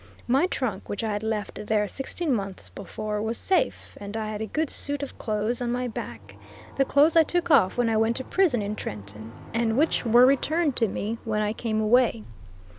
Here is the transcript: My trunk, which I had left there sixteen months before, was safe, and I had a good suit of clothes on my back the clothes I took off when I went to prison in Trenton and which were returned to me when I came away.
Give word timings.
My 0.27 0.47
trunk, 0.47 0.89
which 0.89 1.03
I 1.03 1.11
had 1.13 1.21
left 1.21 1.67
there 1.67 1.87
sixteen 1.87 2.33
months 2.33 2.71
before, 2.71 3.21
was 3.21 3.37
safe, 3.37 3.95
and 4.01 4.17
I 4.17 4.31
had 4.31 4.41
a 4.41 4.47
good 4.47 4.71
suit 4.71 5.03
of 5.03 5.15
clothes 5.19 5.61
on 5.61 5.71
my 5.71 5.87
back 5.87 6.37
the 6.75 6.85
clothes 6.85 7.15
I 7.15 7.21
took 7.21 7.51
off 7.51 7.77
when 7.77 7.87
I 7.87 7.97
went 7.97 8.15
to 8.15 8.23
prison 8.23 8.63
in 8.63 8.75
Trenton 8.75 9.31
and 9.53 9.77
which 9.77 10.03
were 10.03 10.25
returned 10.25 10.75
to 10.77 10.87
me 10.87 11.19
when 11.23 11.43
I 11.43 11.53
came 11.53 11.79
away. 11.79 12.23